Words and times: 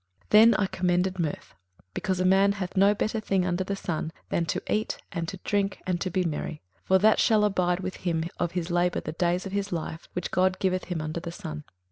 21:008:015 0.29 0.29
Then 0.31 0.55
I 0.55 0.65
commended 0.65 1.19
mirth, 1.19 1.53
because 1.93 2.19
a 2.19 2.25
man 2.25 2.53
hath 2.53 2.75
no 2.75 2.95
better 2.95 3.19
thing 3.19 3.45
under 3.45 3.63
the 3.63 3.75
sun, 3.75 4.11
than 4.29 4.47
to 4.47 4.59
eat, 4.73 4.97
and 5.11 5.27
to 5.27 5.37
drink, 5.43 5.79
and 5.85 6.01
to 6.01 6.09
be 6.09 6.23
merry: 6.23 6.59
for 6.83 6.97
that 6.97 7.19
shall 7.19 7.43
abide 7.43 7.81
with 7.81 7.97
him 7.97 8.23
of 8.39 8.53
his 8.53 8.71
labour 8.71 9.01
the 9.01 9.11
days 9.11 9.45
of 9.45 9.51
his 9.51 9.71
life, 9.71 10.09
which 10.13 10.31
God 10.31 10.57
giveth 10.57 10.85
him 10.85 11.01
under 11.01 11.19
the 11.19 11.31
sun. 11.31 11.65